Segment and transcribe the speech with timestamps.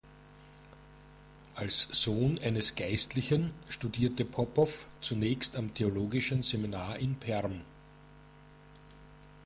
[1.53, 7.61] Als Sohn eines Geistlichen studierte Popow zunächst am Theologischen Seminar in Perm.